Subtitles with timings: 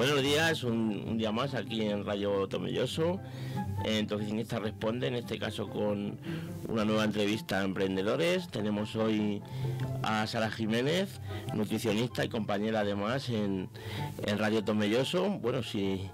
[0.00, 3.20] Buenos días, un, día más aquí en Radio Tomelloso.
[3.84, 6.18] En tu oficinista responde, en este caso con
[6.66, 8.48] una nueva entrevista a emprendedores.
[8.48, 9.42] Tenemos hoy
[10.02, 11.20] a Sara Jiménez,
[11.52, 13.68] nutricionista y compañera además en,
[14.24, 15.28] en Radio Tomelloso.
[15.38, 16.08] Bueno, si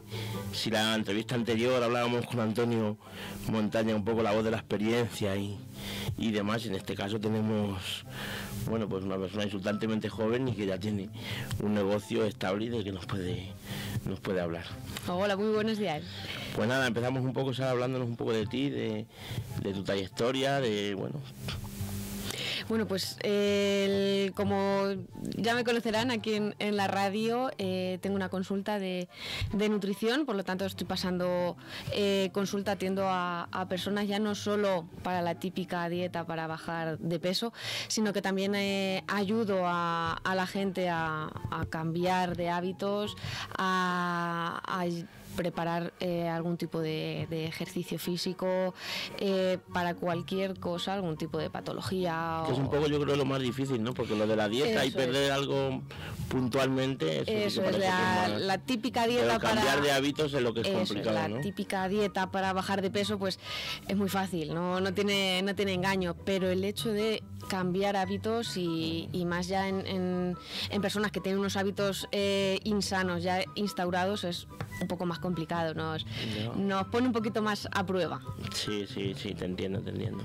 [0.69, 2.99] la entrevista anterior hablábamos con Antonio
[3.49, 5.61] Montaña un poco la voz de la experiencia y,
[6.19, 8.05] y demás, en este caso tenemos
[8.67, 11.09] bueno, pues una persona insultantemente joven y que ya tiene
[11.63, 13.53] un negocio estable y de que nos puede,
[14.05, 14.65] nos puede hablar.
[15.09, 16.03] Hola, muy buenos días.
[16.55, 19.07] Pues nada, empezamos un poco, hablándonos un poco de ti, de,
[19.63, 21.21] de tu trayectoria, de, bueno,
[22.69, 23.17] bueno, pues
[24.35, 24.95] como
[25.37, 29.09] ya me conocerán aquí en, la radio, eh, tengo una consulta de,
[29.53, 31.57] nutrición, por lo tanto estoy pasando
[31.93, 37.19] eh, consulta, atiendo a, personas ya no solo para la típica dieta para bajar de
[37.19, 37.53] peso,
[37.89, 41.31] sino que también eh, ayudo a, la gente a,
[41.71, 43.17] cambiar de hábitos,
[43.59, 44.85] a
[45.37, 48.75] preparar eh, algún tipo de, ejercicio físico
[49.19, 52.43] eh, para cualquier cosa, algún tipo de patología.
[52.51, 53.95] es un poco yo creo lo más difícil, ¿no?
[53.95, 55.83] Porque lo de la dieta y perder algo
[56.29, 57.47] puntualmente...
[57.47, 59.55] Eso, es la, típica dieta para...
[59.57, 63.19] Cambiar de hábitos es lo que es complicado, La típica dieta para bajar de peso
[63.19, 63.39] pues
[63.87, 68.57] es muy fácil, no, no, tiene, no tiene engaño, pero el hecho de cambiar hábitos
[68.57, 70.37] y, más ya en,
[70.81, 74.47] personas que tienen unos hábitos eh, insanos ya instaurados es
[74.81, 76.05] un poco más complicado, nos,
[76.57, 78.21] nos pone un poquito más a prueba.
[78.53, 80.25] Sí, sí, sí, te entiendo, te entiendo.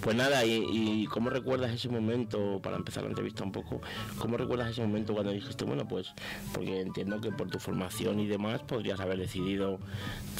[0.00, 3.80] Pues nada, y, cómo recuerdas ese momento, para empezar la entrevista un poco,
[4.18, 6.12] cómo recuerdas ese momento cuando dijiste, bueno, pues,
[6.52, 9.78] porque entiendo que por tu formación y demás podrías haber decidido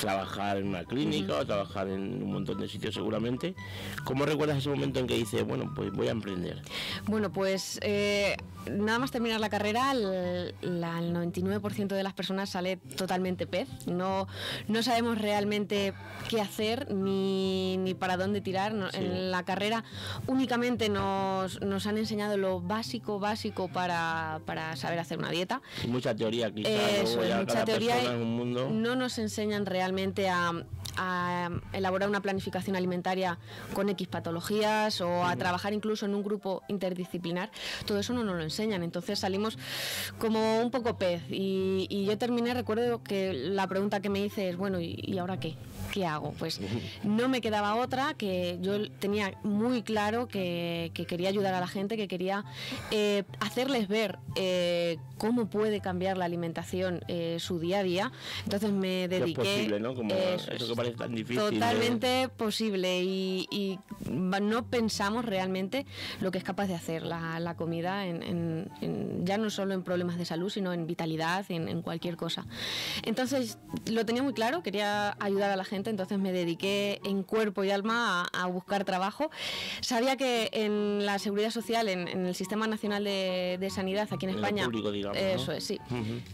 [0.00, 3.55] trabajar en una clínica o trabajar en un montón de sitios seguramente.
[4.05, 6.62] ¿Cómo recuerdas ese momento en que dices, bueno, pues voy a emprender?
[7.06, 8.37] Bueno, pues eh,
[8.70, 13.69] nada más terminar la carrera, el, 99% de las personas sale totalmente pez.
[13.87, 14.28] No,
[14.69, 15.94] no sabemos realmente
[16.28, 18.72] qué hacer ni, ni para dónde tirar.
[18.93, 19.84] En la carrera
[20.27, 25.61] únicamente nos, nos, han enseñado lo básico, básico para, para saber hacer una dieta.
[25.84, 26.72] Y mucha teoría, quizás.
[27.03, 27.97] Eso, mucha teoría.
[28.15, 30.53] No nos enseñan realmente a
[30.97, 33.38] a elaborar una planificación alimentaria
[33.75, 37.50] con X patologías o a trabajar incluso en un grupo interdisciplinar,
[37.86, 38.82] todo eso no nos lo enseñan.
[38.82, 39.58] Entonces salimos
[40.19, 41.22] como un poco pez.
[41.31, 45.56] Y, yo terminé, recuerdo que la pregunta que me hice es, bueno, ¿y, ahora qué?
[45.92, 46.32] ¿Qué hago?
[46.38, 46.58] Pues
[47.04, 51.98] no me quedaba otra, que yo tenía muy claro que, quería ayudar a la gente,
[51.98, 52.44] que quería
[52.91, 58.12] eh, hacerles ver eh, cómo puede cambiar la alimentación eh, su día a día.
[58.44, 59.66] Entonces me dediqué...
[59.66, 61.36] eso tan difícil.
[61.36, 63.78] Totalmente posible y,
[64.10, 65.84] no pensamos realmente
[66.20, 68.70] lo que es capaz de hacer la, comida, en,
[69.25, 72.47] ya no solo en problemas de salud, sino en vitalidad, en, cualquier cosa.
[73.02, 73.58] Entonces
[73.91, 77.70] lo tenía muy claro, quería ayudar a la gente, entonces me dediqué en cuerpo y
[77.70, 79.31] alma a, buscar trabajo.
[79.81, 84.69] Sabía que en la seguridad social, en, el Sistema Nacional de, Sanidad aquí en España,
[85.15, 85.78] eso es, sí.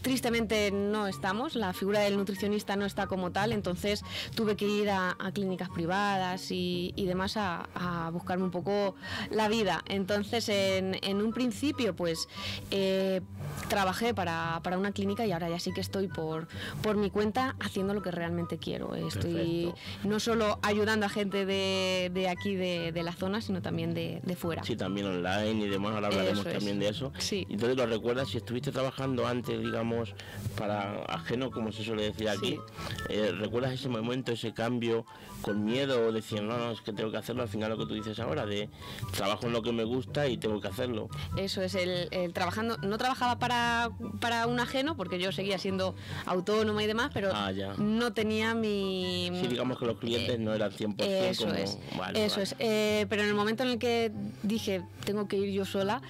[0.01, 4.03] Tristemente no estamos, la figura del nutricionista no está como tal, entonces
[4.35, 8.95] tuve que ir a, clínicas privadas y, demás a, buscarme un poco
[9.31, 9.83] la vida.
[9.87, 12.27] Entonces, en, un principio, pues
[12.71, 13.21] eh,
[13.67, 16.47] trabajé para, una clínica y ahora ya sí que estoy por,
[16.81, 18.95] por mi cuenta haciendo lo que realmente quiero.
[18.95, 24.63] Estoy no solo ayudando a gente de, aquí, de, la zona, sino también de, fuera.
[24.63, 27.11] Sí, también online y demás, ahora hablaremos también de eso.
[27.17, 27.45] Sí.
[27.49, 28.29] Entonces, ¿lo recuerdas?
[28.29, 30.13] Si estuviste trabajando antes, digamos,
[30.57, 32.59] para ajeno, como se suele decir aquí,
[33.09, 34.19] eh, ¿recuerdas ese momento?
[34.27, 35.05] ese cambio
[35.41, 37.85] con miedo o decir, no, no, es que tengo que hacerlo, al final lo que
[37.85, 38.69] tú dices ahora, de
[39.15, 41.09] trabajo en lo que me gusta y tengo que hacerlo.
[41.37, 43.48] Eso es, el, trabajando, no trabajaba para,
[44.19, 45.95] para un ajeno, porque yo seguía siendo
[46.25, 49.31] autónoma y demás, pero ah, no tenía mi...
[49.41, 51.55] Sí, digamos que los clientes no eran 100% eso como...
[51.55, 51.77] Es,
[52.15, 54.11] eso es, eh, pero en el momento en el que
[54.43, 56.01] dije, tengo que ir yo sola,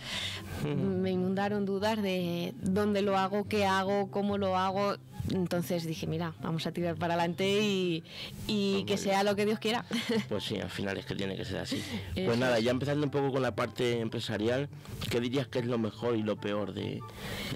[0.64, 4.96] me inundaron dudas de dónde lo hago, qué hago, cómo lo hago,
[5.32, 8.04] entonces dije, mira, vamos a tirar para adelante y,
[8.48, 9.86] y que sea lo que Dios quiera.
[10.30, 11.82] Pues sí, al final es que tiene que ser así.
[12.14, 14.70] pues nada, ya empezando un poco con la parte empresarial,
[15.10, 17.02] ¿qué dirías que es lo mejor y lo peor de,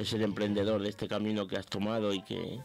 [0.04, 2.60] ser emprendedor, de este camino que has tomado y que,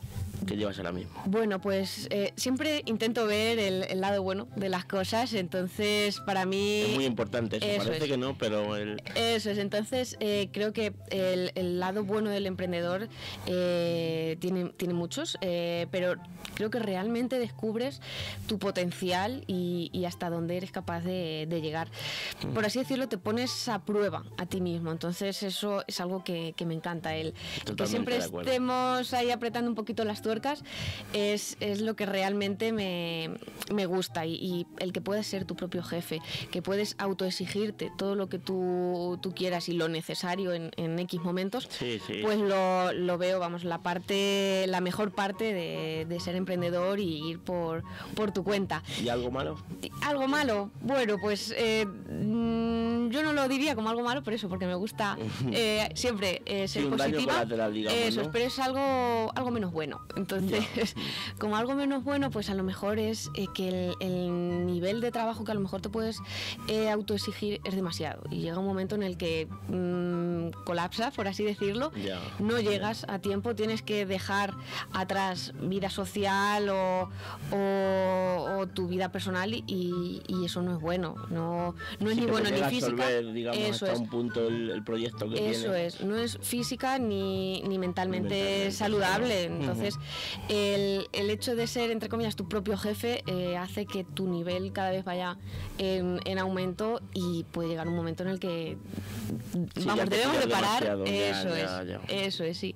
[0.46, 1.22] que llevas ahora mismo?
[1.26, 6.82] Bueno, pues eh, siempre intento ver el, lado bueno de las cosas, entonces para mí...
[6.82, 8.76] Es muy importante, eso, parece que no, pero...
[8.76, 9.02] El...
[9.14, 13.08] Eso es, entonces eh, creo que el, lado bueno del emprendedor
[13.46, 16.16] eh, tiene, tiene muchos, pero
[16.54, 18.00] creo que realmente descubres
[18.46, 21.88] tu potencial y, hasta dónde eres capaz de, llegar.
[22.44, 22.54] Mm.
[22.54, 26.54] Por así decirlo, te pones a prueba a ti mismo, entonces eso es algo que,
[26.66, 27.34] me encanta, el
[27.76, 30.62] que siempre estemos ahí apretando un poquito las tuercas
[31.14, 33.30] es, es lo que realmente me,
[33.72, 36.20] me gusta y, el que puedes ser tu propio jefe,
[36.50, 41.22] que puedes autoexigirte todo lo que tú, tú quieras y lo necesario en, en X
[41.22, 47.00] momentos, pues lo, lo, veo, vamos, la parte, la mejor parte de, de, ser emprendedor
[47.00, 47.82] y ir por,
[48.14, 48.82] por tu cuenta.
[49.02, 49.56] ¿Y algo malo?
[50.02, 51.86] Algo malo, bueno, pues eh,
[53.10, 55.16] yo no lo diría como algo malo por eso, porque me gusta
[55.52, 57.44] eh, siempre eh, ser positiva.
[57.90, 60.00] eso, pero es algo, algo menos bueno.
[60.16, 60.94] Entonces,
[61.38, 65.44] como algo menos bueno, pues a lo mejor es eh, que el, nivel de trabajo
[65.44, 66.20] que a lo mejor te puedes
[66.68, 68.22] eh, autoexigir es demasiado.
[68.30, 71.92] Y llega un momento en el que mm, colapsa, por así decirlo.
[72.38, 74.54] No llegas a tiempo, tienes que dejar
[74.92, 77.08] atrás vida social o,
[78.74, 81.14] tu vida personal y, eso no es bueno.
[81.30, 82.97] No, no es ni bueno ni física.
[82.98, 83.98] Eso es.
[83.98, 86.00] un punto el, proyecto que Eso es.
[86.00, 89.44] No es física ni, ni mentalmente, saludable.
[89.44, 89.96] Entonces,
[90.48, 94.72] el, el, hecho de ser, entre comillas, tu propio jefe eh, hace que tu nivel
[94.72, 95.36] cada vez vaya
[95.78, 98.76] en, en, aumento y puede llegar un momento en el que,
[99.84, 100.84] vamos, debemos de parar.
[101.06, 101.70] eso es,
[102.08, 102.74] eso es, sí.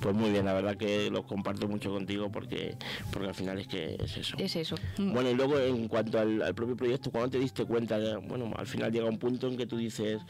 [0.00, 2.76] Pues muy bien, la verdad que lo comparto mucho contigo porque,
[3.12, 4.36] porque al final es que es eso.
[4.38, 4.76] Es eso.
[4.98, 8.90] Bueno, y luego en cuanto al, propio proyecto, cuando te diste cuenta, bueno, al final
[8.92, 10.20] llega un punto en que tú dices,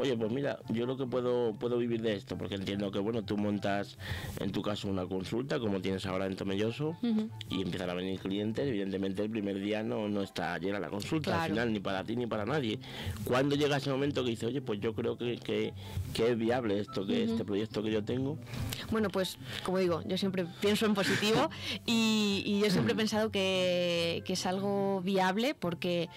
[0.00, 3.22] oye, pues mira, yo lo que puedo, puedo vivir de esto, porque entiendo que, bueno,
[3.22, 3.98] tú montas
[4.40, 6.96] en tu caso una consulta, como tienes ahora en Tomelloso,
[7.50, 11.42] y empiezan a venir clientes, evidentemente el primer día no, no está llena la consulta,
[11.42, 12.78] al final, ni para ti ni para nadie.
[13.24, 15.72] ¿Cuándo llega ese momento que dices, oye, pues yo creo que, que,
[16.18, 18.38] es viable esto, que este proyecto que yo tengo?
[18.90, 21.50] Bueno, pues como digo, yo siempre pienso en positivo
[21.86, 26.08] y, yo siempre he pensado que, es algo viable porque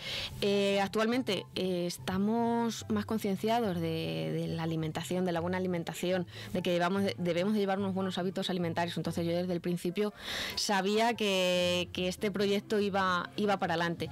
[0.42, 6.72] eh, actualmente eh, estamos más concienciados de, la alimentación, de la buena alimentación, de que
[6.72, 8.98] debemos de llevar unos buenos hábitos alimentarios.
[8.98, 10.14] Entonces yo desde el principio
[10.56, 14.10] sabía que, este proyecto iba, iba para adelante.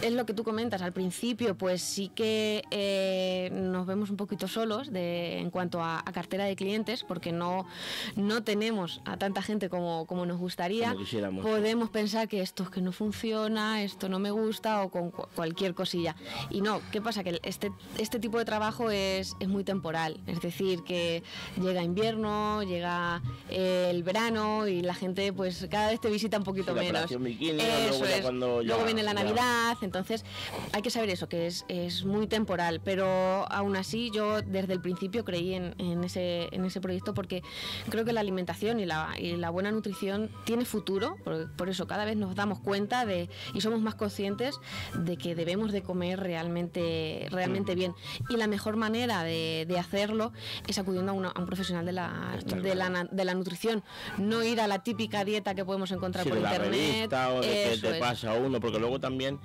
[0.00, 4.48] Es lo que tú comentas, al principio pues sí que eh, nos vemos un poquito
[4.48, 7.65] solos de, en cuanto a, a cartera de clientes porque no
[8.14, 10.94] no tenemos a tanta gente como, como nos gustaría,
[11.42, 15.74] podemos pensar que esto es que no funciona, esto no me gusta o con cualquier
[15.74, 16.16] cosilla.
[16.50, 17.24] Y no, ¿qué pasa?
[17.24, 21.22] Que este, este tipo de trabajo es, es muy temporal, es decir, que
[21.60, 26.44] llega invierno, llega eh, el verano y la gente pues cada vez te visita un
[26.44, 27.10] poquito menos.
[27.10, 30.24] luego, viene la Navidad, entonces
[30.72, 34.80] hay que saber eso, que es, es muy temporal, pero aún así yo desde el
[34.80, 37.42] principio creí en, en, ese, en ese proyecto porque
[37.88, 41.86] creo que la alimentación y la, y la buena nutrición tiene futuro, por, por, eso
[41.86, 44.58] cada vez nos damos cuenta de y somos más conscientes
[44.94, 47.94] de que debemos de comer realmente, realmente bien.
[48.28, 50.32] Y la mejor manera de, de hacerlo
[50.66, 53.82] es acudiendo a, a un profesional de la, de la, de, la, nutrición,
[54.18, 57.12] no ir a la típica dieta que podemos encontrar por internet.
[57.12, 59.38] o de que te pasa a uno, porque luego también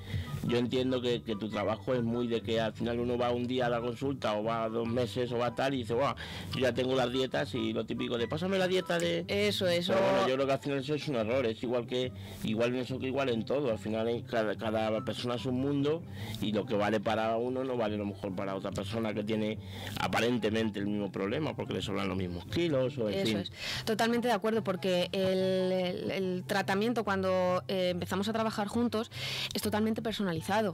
[0.48, 3.48] yo entiendo que, que, tu trabajo es muy de que al final uno va un
[3.48, 6.16] día a la consulta o va dos meses o va tal y dice, wow,
[6.54, 9.26] yo ya tengo las dietas y lo típico de pásame la dieta de...
[9.28, 9.94] Eso, eso.
[9.94, 12.12] bueno, yo creo que al final eso es un error, es igual que
[12.44, 16.04] igual en eso que igual en todo, al final cada, cada persona es un mundo
[16.42, 19.24] y lo que vale para uno no vale a lo mejor para otra persona que
[19.24, 19.58] tiene
[20.00, 23.52] aparentemente el mismo problema porque le sobran los mismos kilos o Eso es,
[23.86, 29.12] totalmente de acuerdo porque el, el, tratamiento cuando eh, empezamos a trabajar juntos
[29.54, 30.32] es totalmente personal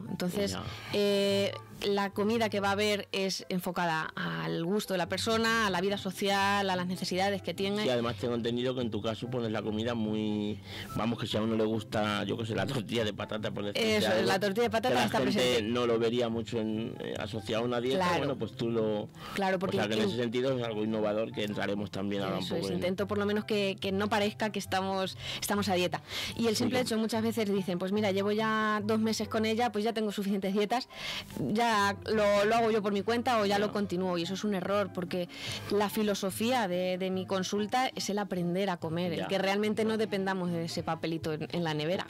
[0.10, 0.58] entonces,
[0.94, 1.52] eh,
[1.86, 5.82] la comida que va a haber es enfocada al gusto de la persona, a la
[5.82, 7.07] vida social, a las necesidades
[7.44, 7.86] que tiene.
[7.86, 10.60] Y además tengo entendido que en tu caso pones la comida muy,
[10.96, 13.66] vamos que si a uno le gusta, yo que sé, la tortilla de patata por
[13.68, 15.62] Eso, la tortilla de patata está presente.
[15.64, 19.10] no lo vería mucho en, eh, asociado a una dieta, bueno, pues tú lo...
[19.34, 19.78] Claro, porque...
[19.78, 22.72] en ese sentido es algo innovador que entraremos también ahora un poco.
[22.72, 26.02] intento por lo menos que, que, no parezca que estamos, estamos a dieta.
[26.38, 29.72] Y el simple hecho, muchas veces dicen, pues mira, llevo ya dos meses con ella,
[29.72, 30.88] pues ya tengo suficientes dietas,
[31.40, 34.34] ya lo, lo hago yo por mi cuenta cuenta o ya lo continúo y eso
[34.34, 35.30] es un error porque
[35.72, 39.98] la filosofía de, de mi consulta es el aprender a comer, el que realmente no
[39.98, 42.06] dependamos de ese papelito en, la nevera.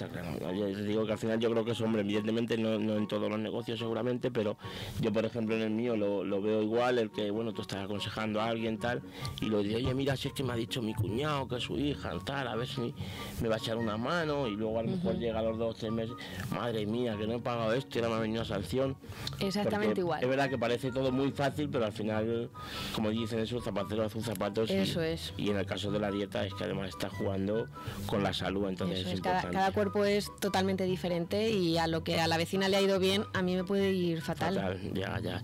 [0.55, 3.29] Yo digo que al final yo creo que es hombre, evidentemente no, no, en todos
[3.29, 4.57] los negocios seguramente, pero
[4.99, 7.83] yo por ejemplo en el mío lo, lo, veo igual, el que bueno, tú estás
[7.83, 9.01] aconsejando a alguien tal
[9.41, 11.77] y lo dice, oye mira, si es que me ha dicho mi cuñado que su
[11.77, 12.93] hija tal, a ver si
[13.41, 15.75] me va a echar una mano y luego a lo mejor llega a los dos
[15.75, 16.15] o tres meses,
[16.51, 18.95] madre mía, que no he pagado esto y ahora me ha venido sanción.
[19.39, 20.23] Exactamente igual.
[20.23, 22.49] Es verdad que parece todo muy fácil, pero al final,
[22.93, 24.69] como dicen eso, zapatero hace un zapatos.
[24.81, 25.33] Eso es.
[25.37, 27.67] Y en el caso de la dieta es que además está jugando
[28.05, 29.51] con la salud, entonces es, importante.
[29.51, 32.99] Cada, cuerpo es totalmente diferente y a lo que a la vecina le ha ido
[32.99, 34.55] bien, a mí me puede ir fatal.
[34.55, 35.43] fatal ya, ya.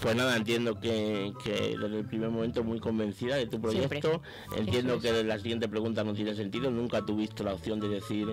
[0.00, 4.22] Pues nada, entiendo que, desde el primer momento muy convencida de tu proyecto.
[4.56, 6.70] Entiendo que la siguiente pregunta no tiene sentido.
[6.70, 8.28] Nunca tuviste la opción de decir,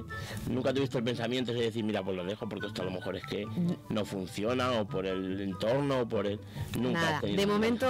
[0.49, 3.15] nunca tuviste el pensamiento de decir, mira, pues lo dejo porque esto a lo mejor
[3.15, 3.47] es que
[3.89, 6.39] no funciona o por el entorno o por el...
[6.79, 7.21] Nunca.
[7.21, 7.87] De momento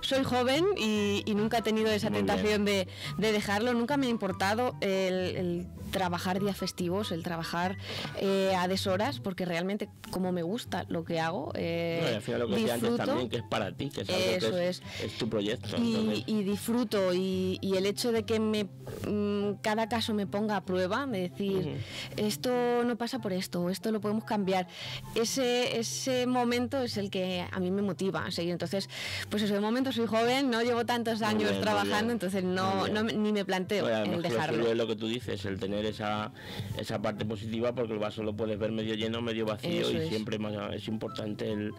[0.00, 2.86] soy joven y, nunca he tenido esa tentación de,
[3.18, 3.72] dejarlo.
[3.74, 7.78] Nunca me ha importado el trabajar días festivos, el trabajar
[8.20, 12.22] eh, a deshoras, porque realmente como me gusta lo que hago, eh, no, y al
[12.22, 15.12] final lo que antes también, que es para ti, que es algo que es, es,
[15.18, 15.76] tu proyecto.
[15.78, 21.06] Y, disfruto, y, el hecho de que me mm, cada caso me ponga a prueba,
[21.06, 21.76] de decir,
[22.16, 24.66] esto no pasa por esto, esto lo podemos cambiar,
[25.14, 28.50] ese, ese momento es el que a mí me motiva a seguir.
[28.50, 28.90] Entonces,
[29.30, 33.44] pues eso, de momento soy joven, no llevo tantos años trabajando, entonces no, ni me
[33.44, 34.66] planteo el dejarlo.
[34.66, 36.32] Es lo que tú dices, el tener esa,
[36.78, 40.38] esa parte positiva porque el vaso lo puedes ver medio lleno, medio vacío y siempre
[40.38, 41.72] más, es importante el,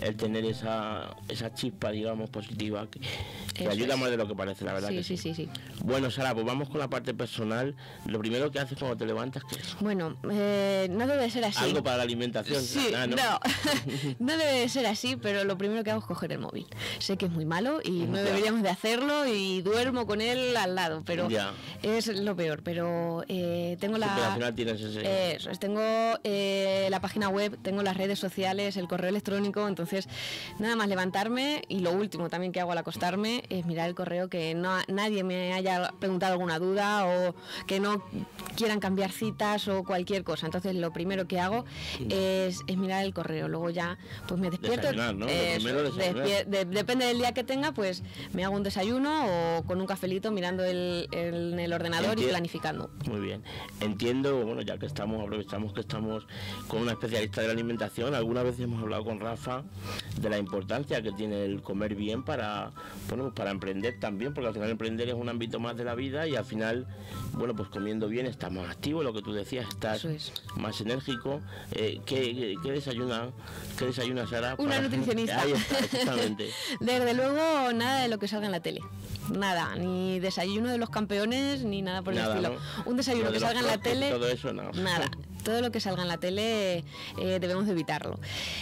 [0.00, 2.86] el, tener esa, esa chispa, digamos, positiva
[3.54, 4.88] que, ayuda más de lo que parece, la verdad.
[4.90, 5.48] Sí, que sí, sí, sí,
[5.82, 7.74] Bueno, Sara, pues vamos con la parte personal.
[8.06, 9.76] Lo primero que haces cuando te levantas, ¿qué es?
[9.80, 11.64] Bueno, eh, no debe ser así.
[11.64, 12.62] Algo para la alimentación.
[12.62, 13.40] Sí, no, no.
[14.36, 16.66] debe ser así, pero lo primero que hago es coger el móvil.
[16.98, 20.74] Sé que es muy malo y no deberíamos de hacerlo y duermo con él al
[20.74, 21.28] lado, pero
[21.82, 22.62] es lo peor.
[22.62, 23.45] Pero eh,
[23.80, 24.52] tengo la...
[24.54, 25.58] tienes ese...
[25.58, 25.80] tengo
[26.24, 30.08] eh, la página web, tengo las redes sociales, el correo electrónico, entonces
[30.58, 34.28] nada más levantarme y lo último también que hago al acostarme es mirar el correo
[34.28, 37.34] que no nadie me haya preguntado alguna duda o
[37.66, 38.02] que no
[38.56, 40.46] quieran cambiar citas o cualquier cosa.
[40.46, 41.64] Entonces lo primero que hago
[42.08, 43.98] es, mirar el correo, luego ya
[44.28, 44.88] pues me despierto.
[46.46, 50.64] depende del día que tenga, pues me hago un desayuno o con un cafelito mirando
[50.64, 52.90] el, el, el ordenador y planificando.
[53.06, 53.42] Muy bien.
[53.80, 56.26] Entiendo, bueno, ya que estamos, aprovechamos que estamos
[56.68, 59.62] con una especialista de la alimentación, alguna vez hemos hablado con Rafa
[60.20, 62.72] de la importancia que tiene el comer bien para,
[63.08, 66.26] bueno, para emprender también, porque al final emprender es un ámbito más de la vida
[66.26, 66.86] y al final,
[67.32, 70.06] bueno, pues comiendo bien estás más activo, lo que tú decías, estás
[70.56, 71.40] más enérgico.
[71.72, 73.30] Eh, ¿qué, qué, desayuna,
[73.78, 74.54] qué desayuna Sara?
[74.58, 75.40] Una nutricionista.
[75.40, 76.50] Ahí está, exactamente.
[76.80, 78.80] Desde luego, nada de lo que salga en la tele
[79.30, 82.56] nada, ni desayuno de los campeones, ni nada por el estilo.
[82.84, 84.70] Un desayuno que salga en la tele, todo eso, no.
[84.72, 85.10] nada.
[85.44, 86.78] Todo lo que salga en la tele
[87.18, 88.18] eh, debemos evitarlo.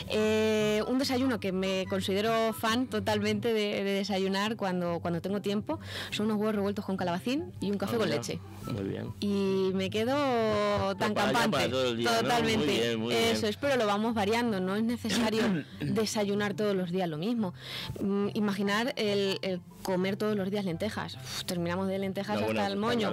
[0.09, 5.81] Eh, un desayuno que me considero fan totalmente de, desayunar cuando, cuando tengo tiempo
[6.11, 8.39] son unos huevos revueltos con calabacín y un café ah, con leche.
[8.71, 9.15] Muy bien.
[9.21, 11.69] Y me quedo tan campante.
[11.69, 13.31] totalmente.
[13.31, 14.61] Eso es, pero lo vamos variando.
[14.61, 15.43] No es necesario
[15.81, 17.55] desayunar todos los días lo mismo.
[18.01, 21.17] Mm, imaginar el, comer todos los días lentejas.
[21.47, 23.13] terminamos de lentejas hasta el moño.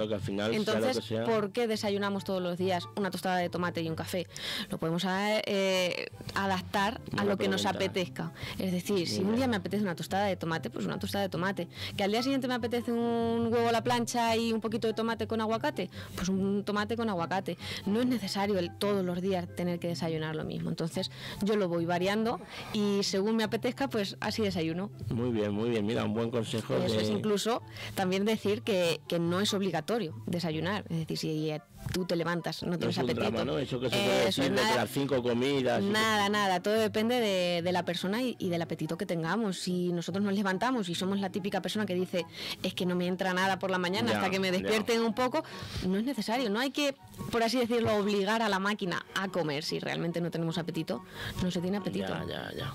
[0.50, 4.26] Entonces, ¿por qué desayunamos todos los días una tostada de tomate y un café?
[4.70, 8.32] Lo podemos eh, adaptar a lo que nos apetezca.
[8.58, 11.28] Es decir, si un día me apetece una tostada de tomate, pues una tostada de
[11.28, 11.68] tomate.
[11.96, 14.94] Que al día siguiente me apetece un huevo a la plancha y un poquito de
[14.94, 15.90] tomate con aguacate?
[16.16, 17.58] Pues un tomate con aguacate.
[17.84, 20.70] No es necesario el, todos los días tener que desayunar lo mismo.
[20.70, 21.10] Entonces
[21.42, 22.40] yo lo voy variando
[22.72, 24.90] y según me apetezca, pues así desayuno.
[25.10, 25.84] Muy bien, muy bien.
[25.84, 26.61] Mira, un buen consejo.
[26.84, 27.62] Eso es incluso
[27.94, 30.84] también decir que, que, no es obligatorio desayunar.
[30.90, 31.50] Es decir, si
[31.92, 33.44] tú te levantas, no tienes apetito.
[33.44, 33.58] ¿no?
[33.58, 35.82] Eso que se puede decir nada, de las cinco comidas.
[35.82, 36.60] Nada, nada.
[36.60, 39.58] Todo depende de, de la persona y, y, del apetito que tengamos.
[39.58, 42.26] Si nosotros nos levantamos y somos la típica persona que dice
[42.62, 45.44] es que no me entra nada por la mañana hasta que me despierten un poco,
[45.86, 46.50] no es necesario.
[46.50, 46.94] No hay que,
[47.30, 49.64] por así decirlo, obligar a la máquina a comer.
[49.64, 51.04] Si realmente no tenemos apetito,
[51.42, 52.08] no se tiene apetito.
[52.08, 52.72] Ya, ya, ya.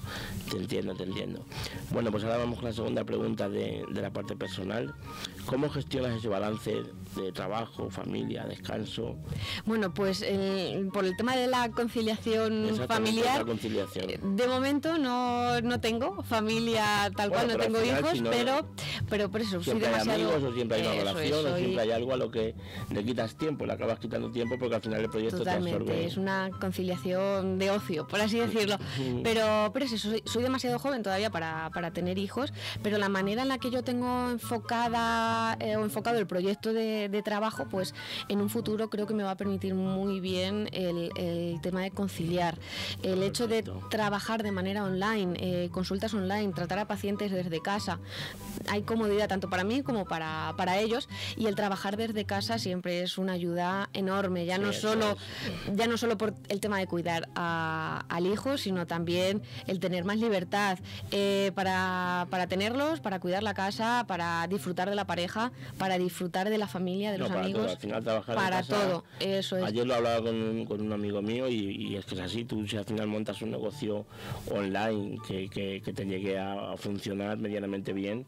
[0.49, 1.45] Te entiendo, te entiendo.
[1.91, 4.93] Bueno, pues ahora vamos con la segunda pregunta de, de la parte personal.
[5.47, 6.83] ¿Cómo gestionas ese balance
[7.15, 9.15] de trabajo, familia, descanso?
[9.65, 10.25] Bueno, pues
[10.93, 13.45] por el tema de la conciliación familiar,
[13.95, 18.67] eh, de momento no, no tengo familia tal cual, no tengo hijos, pero,
[19.09, 20.11] pero por eso soy demasiado...
[20.11, 22.53] Hay amigos, o siempre hay una relación, o siempre hay algo a lo que
[22.91, 26.05] le quitas tiempo, le acabas quitando tiempo porque al final el proyecto Totalmente, te absorbe.
[26.05, 28.77] es una conciliación de ocio, por así decirlo.
[29.23, 33.43] pero, pero es eso, soy, demasiado joven todavía para, para, tener hijos, pero la manera
[33.43, 37.93] en la que yo tengo enfocada eh, o enfocado el proyecto de, de, trabajo, pues
[38.29, 41.91] en un futuro creo que me va a permitir muy bien el, el tema de
[41.91, 42.57] conciliar.
[43.03, 47.99] El hecho de trabajar de manera online, eh, consultas online, tratar a pacientes desde casa,
[48.69, 53.01] hay comodidad tanto para mí como para, para ellos y el trabajar desde casa siempre
[53.01, 55.17] es una ayuda enorme, ya no solo
[55.73, 60.17] ya no solo por el tema de cuidar al hijo, sino también el tener más
[60.17, 60.79] libertad
[61.11, 65.17] eh, para, para, tenerlos, para cuidar la casa, para disfrutar de la pareja,
[65.77, 69.03] para disfrutar de la familia, de los amigos, al final trabajar para todo.
[69.19, 69.63] Eso es.
[69.63, 72.67] Ayer lo hablaba con un, con un amigo mío y, es que es así, tú
[72.67, 74.05] si al final montas un negocio
[74.51, 78.25] online que, que, te llegue a, funcionar medianamente bien,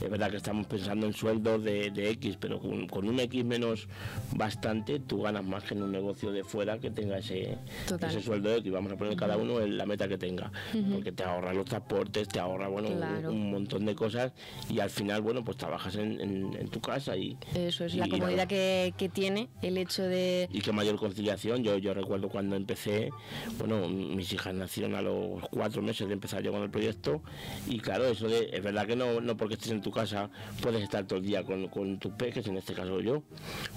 [0.00, 3.88] es verdad que estamos pensando en sueldos de, de X, pero con, un X menos
[4.34, 8.50] bastante, tú ganas más que en un negocio de fuera que tenga ese, ese sueldo
[8.50, 8.72] de X.
[8.72, 10.50] Vamos a poner cada uno en la meta que tenga,
[10.92, 14.32] porque te ahorra los transportes, te ahorra bueno un, montón de cosas
[14.68, 17.36] y al final, bueno, pues trabajas en, en, tu casa y...
[17.54, 20.48] Eso es, la comodidad que, que, tiene el hecho de...
[20.50, 23.10] Y que mayor conciliación, yo, yo recuerdo cuando empecé,
[23.58, 27.22] bueno, mis hijas nacieron a los cuatro meses de empezar yo con el proyecto
[27.66, 30.30] y claro, eso de, es verdad que no, no porque estés en tu casa
[30.60, 33.22] puedes estar todo el día con, con tus peques, en este caso yo,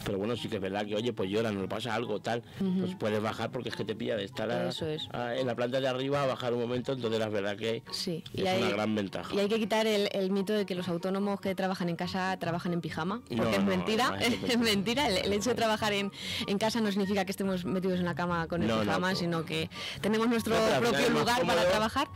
[0.05, 2.43] pero bueno, sí que es verdad que, oye, pues llora, nos pasa algo, tal,
[2.79, 6.23] pues puedes bajar porque es que te pilla de estar en la planta de arriba
[6.23, 8.23] a bajar un momento, entonces la verdad que sí.
[8.33, 9.33] es una gran ventaja.
[9.33, 12.37] Y hay que quitar el, el, mito de que los autónomos que trabajan en casa
[12.45, 16.11] trabajan en pijama, porque es, mentira, es, mentira, el, hecho de trabajar en,
[16.45, 19.67] en, casa no significa que estemos metidos en la cama con el pijama, sino que
[19.99, 22.07] tenemos nuestro propio lugar para trabajar,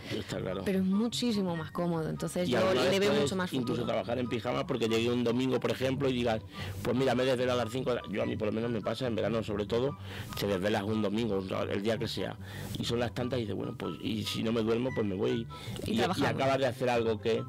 [0.64, 3.74] pero es muchísimo más cómodo, entonces yo le veo mucho más futuro.
[3.74, 6.42] Incluso trabajar en pijama porque llegué un domingo, por ejemplo, y digas,
[6.84, 9.08] pues mira, me desvelo a las 5, yo a mí por lo menos me pasa
[9.08, 9.98] en verano sobre todo,
[10.40, 12.38] te desvelas un domingo, el día que sea,
[12.78, 15.16] y son las tantas y dices, bueno, pues y si no me duermo, pues me
[15.16, 15.48] voy
[15.88, 17.44] y, y, acabas de hacer algo que,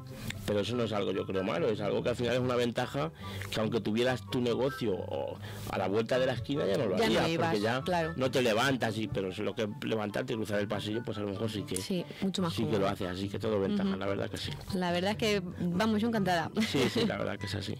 [0.45, 2.55] pero eso no es algo yo creo malo, es algo que al final es una
[2.55, 3.11] ventaja
[3.49, 4.97] que aunque tuvieras tu negocio
[5.69, 7.83] a la vuelta de la esquina ya no lo harías, porque ya
[8.15, 11.29] no te levantas, y, pero lo que levantarte y cruzar el pasillo, pues a lo
[11.29, 14.05] mejor sí que, sí, mucho más sí que lo haces, así que todo ventaja, la
[14.05, 14.51] verdad que sí.
[14.73, 16.51] La verdad es que vamos, yo encantada.
[16.67, 17.75] Sí, sí, la verdad que es así.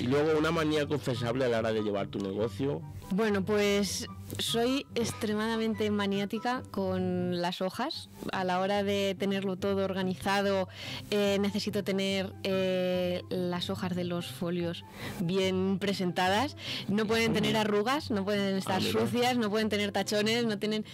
[0.00, 2.82] Y luego una manía confesable a la hora de llevar tu negocio.
[3.10, 4.06] Bueno, pues
[4.38, 8.10] soy extremadamente maniática con las hojas.
[8.32, 10.68] A la hora de tenerlo todo organizado,
[11.10, 14.84] eh, necesito tener eh, las hojas de los folios
[15.20, 16.56] bien presentadas.
[16.88, 20.84] No pueden tener arrugas, no pueden estar sucias, no pueden tener tachones, no tienen.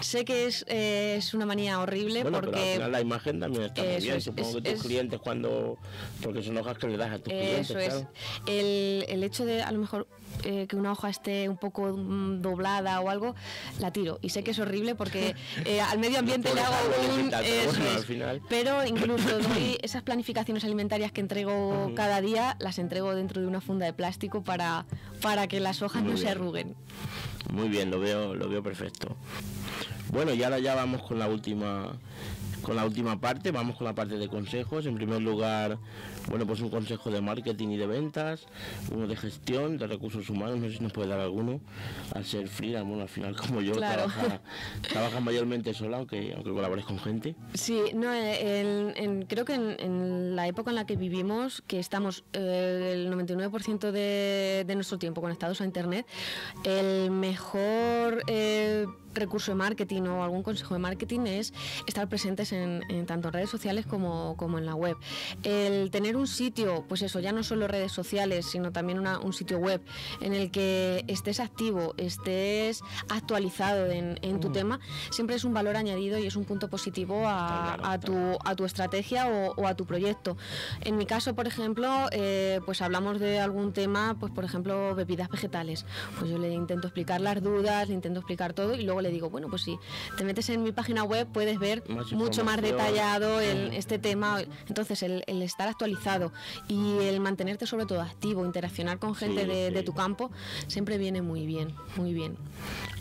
[0.00, 2.74] Sé que es, eh, es una manía horrible porque.
[2.76, 4.20] Pero la imagen también está muy bien.
[4.20, 5.78] Supongo que tus clientes cuando.
[6.20, 7.70] Porque son hojas que le das a tus clientes.
[7.70, 8.04] Eso es.
[8.46, 10.08] El, el hecho de a lo mejor
[10.44, 13.34] eh, que una hoja esté un poco mm, doblada o algo,
[13.78, 14.18] la tiro.
[14.22, 16.76] Y sé que es horrible porque eh, al medio ambiente le hago
[17.14, 18.42] un...
[18.48, 23.60] pero, incluso doy esas planificaciones alimentarias que entrego cada día, las entrego dentro de una
[23.60, 24.86] funda de plástico para,
[25.22, 26.74] para que las hojas no se arruguen.
[27.52, 29.16] Muy bien, lo veo, lo veo perfecto.
[30.10, 31.92] Bueno, y ahora ya vamos con la última
[32.70, 34.86] con la última parte, vamos con la parte de consejos.
[34.86, 35.76] En primer lugar,
[36.28, 38.46] bueno, pues un consejo de marketing y de ventas,
[38.92, 41.60] uno de gestión, de recursos humanos, no sé si nos puede dar alguno,
[42.14, 47.00] al ser freelance, bueno, al final como yo, trabaja, mayormente sola, aunque, aunque colabores con
[47.00, 47.34] gente.
[47.54, 52.92] Sí, no, eh, creo que en, la época en la que vivimos, que estamos eh,
[52.94, 56.06] el 99% de, de, nuestro tiempo conectados a Internet,
[56.62, 58.22] el mejor...
[58.28, 61.52] Eh, recurso de marketing o algún consejo de marketing es
[61.86, 62.59] estar presentes en,
[63.06, 64.96] tanto redes sociales como, como, en la web.
[65.42, 69.58] El tener un sitio, pues eso, ya no solo redes sociales, sino también un sitio
[69.58, 69.80] web
[70.20, 74.52] en el que estés activo, estés actualizado en, tu mm.
[74.52, 78.64] tema, siempre es un valor añadido y es un punto positivo a, tu, a tu,
[78.64, 80.36] estrategia o, a tu proyecto.
[80.82, 85.28] En mi caso, por ejemplo, eh, pues hablamos de algún tema, pues por ejemplo, bebidas
[85.28, 85.86] vegetales.
[86.18, 89.30] Pues yo le intento explicar las dudas, le intento explicar todo y luego le digo,
[89.30, 89.78] bueno, pues si
[90.16, 94.42] te metes en mi página web puedes ver Más mucho más detallado el- este tema.
[94.68, 96.32] Entonces, el, el estar actualizado
[96.68, 100.30] y el mantenerte sobre todo activo, interaccionar con gente Sí, de, tu campo,
[100.66, 102.36] siempre viene muy bien, muy bien.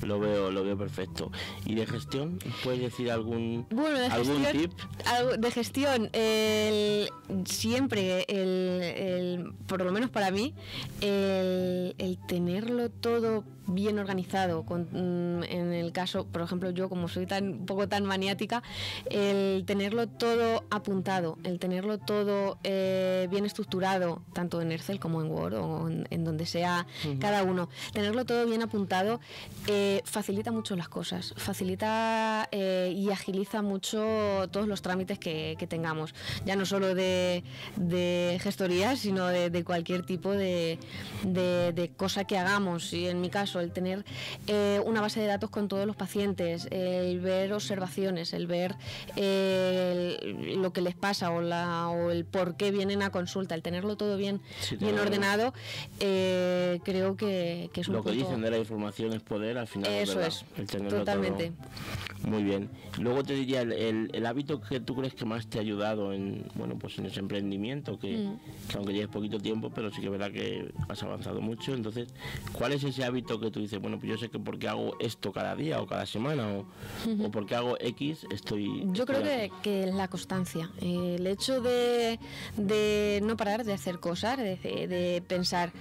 [0.02, 1.32] Lo veo, lo veo perfecto.
[1.66, 2.40] ¿Y de gestión?
[2.64, 5.40] ¿Puedes decir algún, Bueno, de algún gestión, tip?
[5.40, 7.10] de gestión, el-
[7.46, 10.54] siempre, el, por lo menos para mí,
[11.02, 17.08] el, el tenerlo todo bien organizado, con, mm, en el caso, por ejemplo, yo como
[17.08, 18.64] soy tan un poco tan maniática,
[19.30, 25.32] el tenerlo todo apuntado, el tenerlo todo eh, bien estructurado, tanto en Excel como en
[25.32, 26.88] Word o en, en donde sea
[27.20, 29.20] cada uno, tenerlo todo bien apuntado
[29.68, 35.68] eh, facilita mucho las cosas, facilita eh, y agiliza mucho todos los trámites que, que
[35.68, 36.14] tengamos,
[36.46, 37.44] ya no solo de,
[37.76, 40.80] de gestoría, sino de, de cualquier tipo de,
[41.98, 42.94] cosa que hagamos.
[42.94, 44.06] Y en mi caso, el tener
[44.86, 48.76] una base de datos con todos los pacientes, el ver observaciones, el ver
[49.22, 53.54] eh, el- lo que les pasa o, la, o el por qué vienen a consulta,
[53.54, 55.54] el tenerlo todo bien, Sí, bien ordenado,
[56.00, 59.58] eh, creo que, que es un Lo que punto- dicen de la información es poder,
[59.58, 61.52] al final Eso es, el tenerlo totalmente.
[61.52, 62.30] todo.
[62.30, 62.70] Muy bien.
[63.00, 66.12] Luego te diría el, el- el hábito que tú crees que más te ha ayudado
[66.14, 68.40] en bueno pues en ese emprendimiento que, Mm.
[68.70, 71.74] que aunque lleves poquito tiempo, pero sí que es verdad que has avanzado mucho.
[71.74, 72.10] Entonces,
[72.54, 75.32] ¿cuál es ese hábito que tú dices, bueno, pues yo sé que porque hago esto
[75.32, 76.66] cada día o cada semana o,
[77.26, 78.84] o porque hago X estoy.
[78.92, 79.54] Yo creo que, aquí"?
[79.62, 82.20] que la constancia, el hecho de,
[82.58, 85.72] de no parar de hacer cosas, de, de pensar,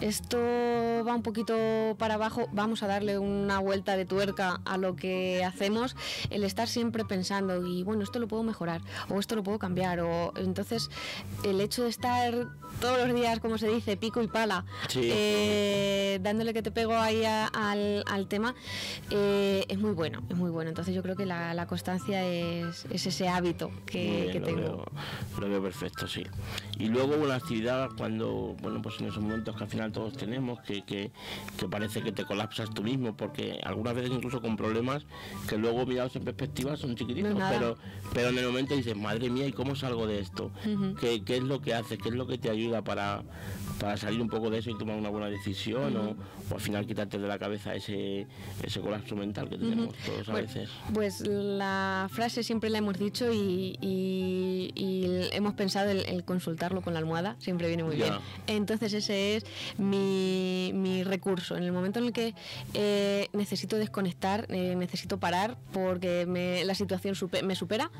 [0.00, 4.96] esto va un poquito para abajo, vamos a darle una vuelta de tuerca a lo
[4.96, 5.96] que hacemos,
[6.30, 10.00] el estar siempre pensando, y bueno, esto lo puedo mejorar, o esto lo puedo cambiar,
[10.00, 10.90] o entonces
[11.44, 12.48] el hecho de estar
[12.80, 15.00] todos los días, como se dice, pico y pala, Sí.
[15.12, 18.54] eh, dándole que te pego ahí a- al, al tema,
[19.10, 20.68] eh, es muy bueno, es muy bueno.
[20.70, 24.46] Entonces yo creo que la, la constancia es, es ese hábito que, bien, que lo,
[24.46, 24.60] tengo.
[24.60, 24.84] veo,
[25.40, 26.24] lo veo perfecto, sí.
[26.78, 30.60] Y luego una actividad cuando, bueno, pues en esos momentos que al final todos tenemos,
[30.62, 31.10] que, que,
[31.58, 35.04] que parece que te colapsas tú mismo, porque algunas veces incluso con problemas
[35.48, 37.76] que luego mirados en perspectiva son chiquititos, No pero,
[38.12, 40.50] pero en el momento dices, madre mía, ¿y cómo salgo de esto?
[40.66, 40.94] Ujú.
[41.00, 41.98] ¿Qué, qué es lo que haces?
[41.98, 43.22] ¿Qué es lo que te ayuda para,
[43.80, 45.96] para salir un poco de eso y tomar una buena decisión?
[45.96, 46.10] o,
[46.50, 48.26] o al final quitarte de la cabeza ese,
[48.62, 50.70] ese colapso mental que tenemos todos a Bueno, veces.
[50.92, 56.80] Pues la frase siempre la hemos dicho y, y- y hemos pensado el, el consultarlo
[56.82, 58.04] con la almohada, siempre viene muy Ya.
[58.04, 58.18] bien.
[58.46, 59.44] Entonces ese es
[59.78, 61.56] mi, mi recurso.
[61.56, 62.34] En el momento en el que
[62.74, 67.90] eh, necesito desconectar, eh, necesito parar porque me- la situación supe- me supera,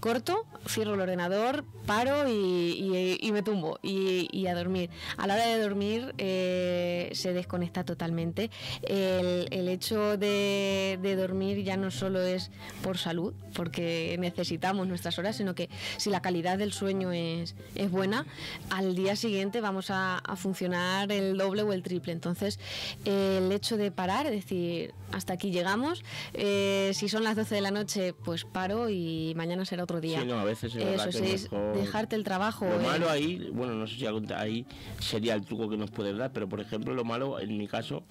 [0.00, 4.90] corto, cierro el ordenador, paro y, y- me tumbo y a dormir.
[5.16, 8.50] A la hora de dormir eh, se desconecta totalmente.
[8.82, 12.50] El, el hecho de, de dormir ya no solo es
[12.82, 17.90] por salud, porque necesitamos nuestras horas, sino que si la calidad del sueño es, es
[17.90, 18.26] buena,
[18.70, 22.12] al día siguiente vamos a, a funcionar el doble o el triple.
[22.12, 22.58] Entonces,
[23.04, 27.60] el hecho de parar, es decir, hasta aquí llegamos, eh, si son las 12 de
[27.60, 30.20] la noche, pues paro y mañana será otro día.
[30.20, 32.64] Sí, no, a veces es Eso es dejarte el trabajo.
[32.66, 34.66] Lo eh, malo ahí, bueno, no sé si algún- ahí
[35.04, 38.04] sería el truco que nos puedes dar, pero por ejemplo, lo malo en mi caso,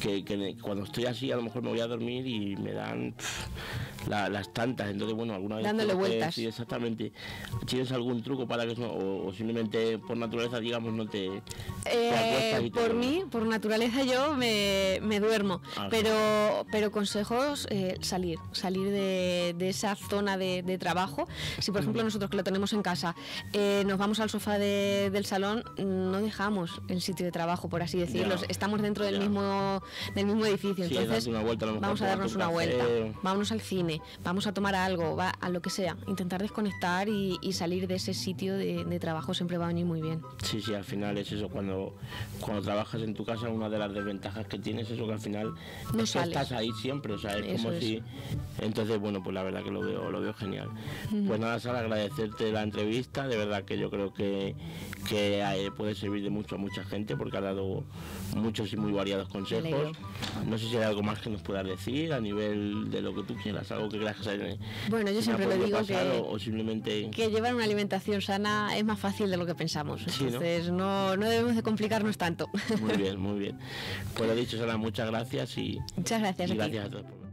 [0.00, 3.12] que, que cuando estoy así, a lo mejor me voy a dormir y me dan
[3.12, 4.90] pff, la- las tantas.
[4.90, 5.64] Entonces, bueno, alguna vez.
[5.64, 6.34] Dándole vueltas.
[6.34, 7.12] Sí, exactamente.
[7.66, 11.30] ¿Tienes algún truco para que eso, o, o simplemente por naturaleza, digamos, no te.
[11.84, 13.06] te Eh, te por duermes?
[13.06, 15.88] mí, por naturaleza yo me, me duermo, Ajá.
[15.90, 21.26] pero, pero consejos eh, salir, salir de, de esa zona de, de trabajo.
[21.60, 23.14] Si por ejemplo nosotros que lo tenemos en casa
[23.52, 27.80] eh, nos vamos al sofá de- del salón, no dejamos el sitio de trabajo, por
[27.82, 28.34] así decirlo.
[28.36, 29.20] Ya, Estamos dentro del ya.
[29.20, 29.80] mismo
[30.16, 32.84] del mismo edificio, Sí, entonces una vuelta, a vamos a darnos un una vuelta,
[33.22, 37.38] vámonos al cine, vamos a tomar algo, va, a lo que sea, intentar desconectar y,
[37.40, 40.22] y salir de ese sitio de, de trabajo siempre va a venir muy bien.
[40.42, 41.94] Sí, sí, al final es eso, cuando,
[42.40, 45.20] cuando trabajas en tu casa, una de las desventajas que tienes es eso que al
[45.20, 45.54] final
[45.92, 46.36] No es que sales.
[46.36, 47.84] estás ahí siempre, o sea, es Eso como es.
[47.84, 48.02] si...
[48.60, 50.68] Entonces, bueno, pues la verdad que lo veo, lo veo genial.
[51.26, 54.54] Pues nada, Sara, agradecerte la entrevista, de verdad que yo creo que,
[55.08, 57.84] que eh, puede servir de mucho a mucha gente porque ha dado
[58.36, 59.96] muchos y muy variados consejos.
[60.46, 63.22] No sé si hay algo más que nos puedas decir a nivel de lo que
[63.22, 64.58] tú quieras, algo que creas que se,
[64.90, 67.10] Bueno, yo siempre lo digo que- o, o simplemente...
[67.10, 70.02] que llevar una alimentación sana es más fácil de lo que pensamos.
[70.08, 70.26] Sí, ¿no?
[70.28, 72.48] Entonces no, no debemos de complicarnos tanto.
[72.80, 73.58] Muy bien, muy bien.
[74.16, 76.50] Pues lo dicho, Sara, muchas gracias y, Muchas gracias.
[76.50, 77.23] y a gracias a todos.